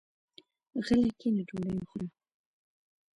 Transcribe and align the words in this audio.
غلی 0.85 1.11
کېنه 1.19 1.41
ډوډۍ 1.47 1.73
وخوره. 1.75 2.07